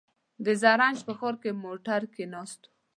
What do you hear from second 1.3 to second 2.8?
کې موټر کې ناست و.